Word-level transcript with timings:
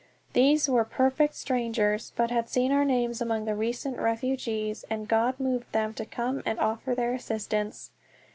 These 0.33 0.67
were 0.67 0.83
perfect 0.83 1.35
strangers, 1.35 2.11
but 2.15 2.31
had 2.31 2.49
seen 2.49 2.71
our 2.71 2.83
names 2.83 3.21
among 3.21 3.45
the 3.45 3.53
recent 3.53 3.99
refugees, 3.99 4.83
and 4.89 5.07
God 5.07 5.35
had 5.35 5.39
moved 5.39 5.71
them 5.73 5.93
to 5.93 6.07
come 6.07 6.41
and 6.43 6.57
offer 6.59 6.95
their 6.95 7.13
assistance! 7.13 7.91